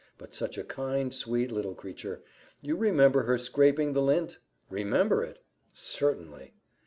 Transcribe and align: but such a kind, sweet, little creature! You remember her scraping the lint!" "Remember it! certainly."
but 0.17 0.33
such 0.33 0.57
a 0.57 0.63
kind, 0.63 1.13
sweet, 1.13 1.51
little 1.51 1.75
creature! 1.75 2.23
You 2.59 2.75
remember 2.75 3.21
her 3.21 3.37
scraping 3.37 3.93
the 3.93 4.01
lint!" 4.01 4.39
"Remember 4.71 5.23
it! 5.23 5.43
certainly." 5.75 6.55